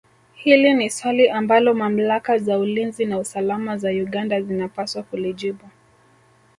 [0.33, 5.67] Hili ni swali ambalo mamlaka za ulinzi na usalama za Uganda zinapaswa kulijibu